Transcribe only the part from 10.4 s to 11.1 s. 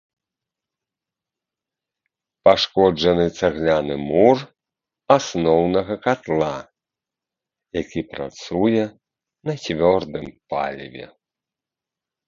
паліве.